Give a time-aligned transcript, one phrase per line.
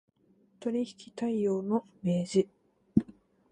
[0.59, 2.49] 取引態様の明示